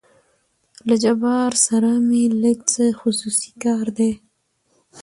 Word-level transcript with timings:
له 0.87 0.95
جبار 1.03 1.51
سره 1.67 1.89
مې 2.07 2.23
لېږ 2.41 2.59
څه 2.73 2.83
خصوصي 3.01 3.51
کار 3.63 3.85
دى. 3.97 4.11